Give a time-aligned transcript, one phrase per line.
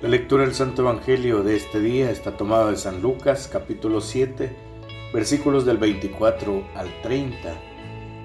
[0.00, 4.54] La lectura del Santo Evangelio de este día está tomada de San Lucas capítulo 7
[5.12, 7.36] versículos del 24 al 30.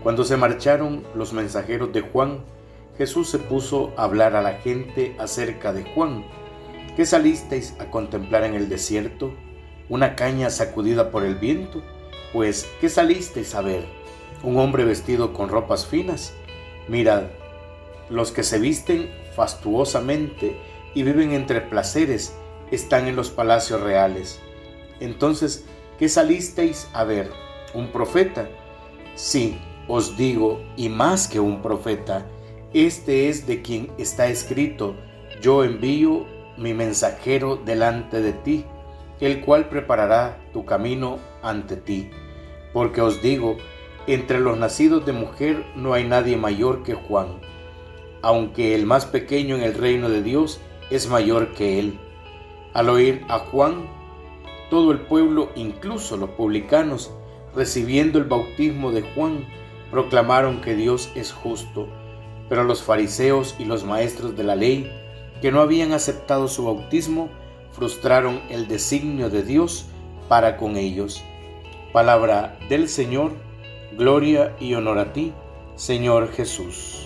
[0.04, 2.46] Cuando se marcharon los mensajeros de Juan,
[2.96, 6.24] Jesús se puso a hablar a la gente acerca de Juan.
[6.96, 9.34] ¿Qué salisteis a contemplar en el desierto?
[9.90, 11.82] ¿Una caña sacudida por el viento?
[12.34, 13.84] Pues, ¿qué salisteis a ver?
[14.44, 16.36] ¿Un hombre vestido con ropas finas?
[16.88, 17.24] Mirad,
[18.12, 20.56] los que se visten fastuosamente
[20.94, 22.36] y viven entre placeres
[22.72, 24.40] están en los palacios reales.
[25.00, 25.66] Entonces,
[26.00, 27.30] ¿qué salisteis a ver?
[27.74, 28.48] ¿Un profeta?
[29.16, 32.26] Sí, os digo, y más que un profeta,
[32.74, 34.96] este es de quien está escrito,
[35.42, 36.26] yo envío
[36.58, 38.66] mi mensajero delante de ti,
[39.20, 42.10] el cual preparará tu camino ante ti.
[42.74, 43.58] Porque os digo,
[44.08, 47.40] entre los nacidos de mujer no hay nadie mayor que Juan,
[48.22, 50.60] aunque el más pequeño en el reino de Dios
[50.96, 52.00] es mayor que él.
[52.74, 53.88] Al oír a Juan,
[54.70, 57.12] todo el pueblo, incluso los publicanos,
[57.56, 59.46] recibiendo el bautismo de Juan,
[59.92, 61.88] proclamaron que Dios es justo.
[62.50, 64.92] Pero los fariseos y los maestros de la ley,
[65.42, 67.30] que no habían aceptado su bautismo,
[67.72, 69.86] frustraron el designio de Dios
[70.30, 71.24] para con ellos.
[71.92, 73.34] Palabra del Señor,
[73.98, 75.34] gloria y honor a ti,
[75.76, 77.03] Señor Jesús.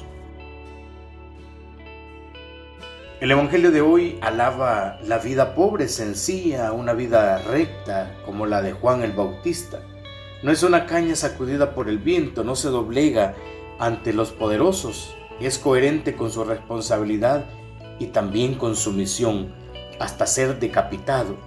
[3.20, 8.74] El Evangelio de hoy alaba la vida pobre, sencilla, una vida recta como la de
[8.74, 9.80] Juan el Bautista.
[10.44, 13.34] No es una caña sacudida por el viento, no se doblega
[13.80, 17.46] ante los poderosos, es coherente con su responsabilidad
[17.98, 19.52] y también con su misión,
[20.00, 21.38] hasta ser decapitado.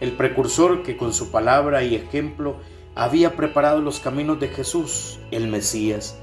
[0.00, 2.56] El precursor que con su palabra y ejemplo
[2.94, 6.18] había preparado los caminos de Jesús, el Mesías.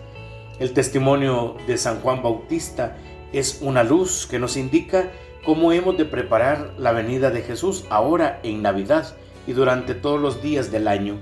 [0.59, 2.95] El testimonio de San Juan Bautista
[3.35, 5.11] es una luz que nos indica
[5.43, 9.13] cómo hemos de preparar la venida de Jesús ahora en Navidad
[9.45, 11.19] y durante todos los días del año.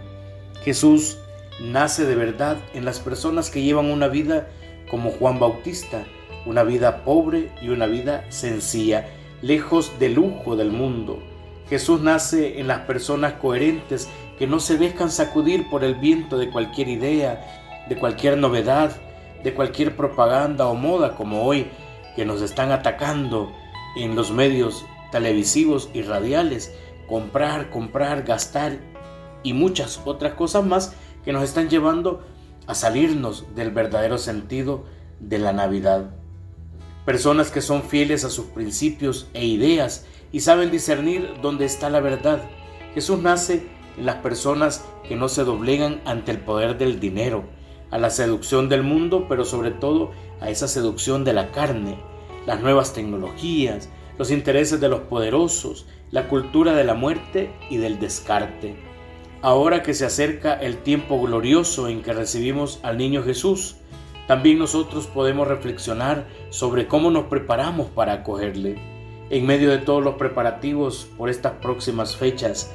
[0.63, 1.17] Jesús
[1.59, 4.47] nace de verdad en las personas que llevan una vida
[4.91, 6.03] como Juan Bautista,
[6.45, 9.07] una vida pobre y una vida sencilla,
[9.41, 11.17] lejos del lujo del mundo.
[11.67, 14.07] Jesús nace en las personas coherentes
[14.37, 18.95] que no se dejan sacudir por el viento de cualquier idea, de cualquier novedad,
[19.43, 21.65] de cualquier propaganda o moda como hoy
[22.15, 23.51] que nos están atacando
[23.95, 26.73] en los medios televisivos y radiales,
[27.07, 28.79] comprar, comprar, gastar
[29.43, 32.23] y muchas otras cosas más que nos están llevando
[32.67, 34.85] a salirnos del verdadero sentido
[35.19, 36.11] de la Navidad.
[37.05, 41.99] Personas que son fieles a sus principios e ideas y saben discernir dónde está la
[41.99, 42.41] verdad.
[42.93, 47.43] Jesús nace en las personas que no se doblegan ante el poder del dinero,
[47.93, 50.09] a la seducción del mundo, pero sobre todo
[50.41, 51.99] a esa seducción de la carne,
[52.47, 53.87] las nuevas tecnologías,
[54.17, 58.75] los intereses de los poderosos, la cultura de la muerte y del descarte.
[59.43, 63.75] Ahora que se acerca el tiempo glorioso en que recibimos al niño Jesús,
[64.25, 68.75] también nosotros podemos reflexionar sobre cómo nos preparamos para acogerle.
[69.29, 72.71] En medio de todos los preparativos por estas próximas fechas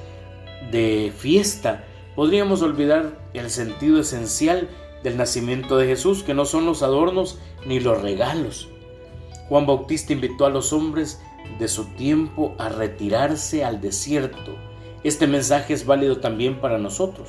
[0.71, 4.69] de fiesta, podríamos olvidar el sentido esencial
[5.17, 8.69] nacimiento de Jesús, que no son los adornos ni los regalos.
[9.49, 11.21] Juan Bautista invitó a los hombres
[11.59, 14.57] de su tiempo a retirarse al desierto.
[15.05, 17.29] Este mensaje es válido también para nosotros,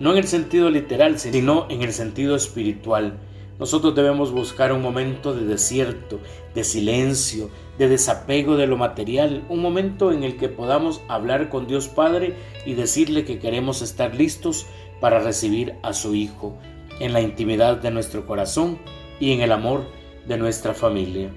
[0.00, 3.18] no en el sentido literal, sino en el sentido espiritual.
[3.58, 6.18] Nosotros debemos buscar un momento de desierto,
[6.54, 11.66] de silencio, de desapego de lo material, un momento en el que podamos hablar con
[11.66, 14.66] Dios Padre y decirle que queremos estar listos
[15.00, 16.56] para recibir a su Hijo,
[17.00, 18.78] en la intimidad de nuestro corazón
[19.18, 19.86] y en el amor
[20.26, 21.30] de nuestra familia.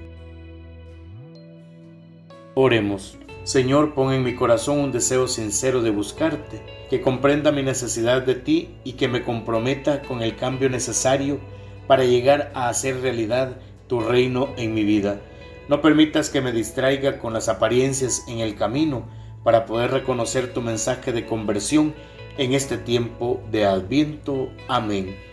[2.55, 3.17] Oremos.
[3.43, 8.35] Señor, pon en mi corazón un deseo sincero de buscarte, que comprenda mi necesidad de
[8.35, 11.39] ti y que me comprometa con el cambio necesario
[11.87, 15.19] para llegar a hacer realidad tu reino en mi vida.
[15.67, 19.07] No permitas que me distraiga con las apariencias en el camino
[19.43, 21.93] para poder reconocer tu mensaje de conversión
[22.37, 24.49] en este tiempo de adviento.
[24.67, 25.32] Amén.